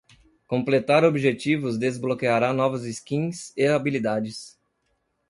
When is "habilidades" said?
3.67-4.59